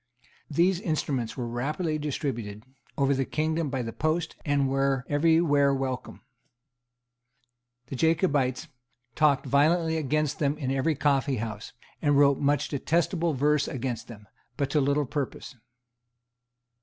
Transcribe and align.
These 0.49 0.79
instruments 0.79 1.37
were 1.37 1.47
rapidly 1.47 1.99
distributed 1.99 2.65
over 2.97 3.13
the 3.13 3.23
kingdom 3.23 3.69
by 3.69 3.83
the 3.83 3.93
post, 3.93 4.35
and 4.43 4.67
were 4.67 5.05
every 5.07 5.39
where 5.39 5.75
welcome. 5.75 6.21
The 7.85 7.95
Jacobites 7.95 8.67
talked 9.13 9.45
violently 9.45 9.97
against 9.97 10.39
them 10.39 10.57
in 10.57 10.71
every 10.71 10.95
coffeehouse, 10.95 11.73
and 12.01 12.17
wrote 12.17 12.39
much 12.39 12.67
detestable 12.69 13.35
verse 13.35 13.67
against 13.67 14.07
them, 14.07 14.27
but 14.57 14.71
to 14.71 14.81
little 14.81 15.05
purpose. 15.05 15.53